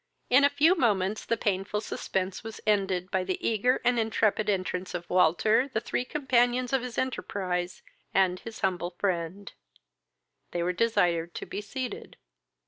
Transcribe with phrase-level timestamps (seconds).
[0.31, 4.95] In a few moments the painful suspense was ended by the eager and intrepid entrance
[4.95, 9.53] of Walter, the three companions of his enterprise, and his humble friend:
[10.49, 12.17] they were desired to be seated.